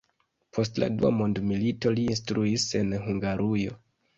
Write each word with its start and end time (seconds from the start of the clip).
Post 0.57 0.79
la 0.83 0.87
dua 1.01 1.11
mondmilito 1.17 1.93
li 1.99 2.07
instruis 2.15 2.67
en 2.81 2.91
Hungarujo. 3.07 3.79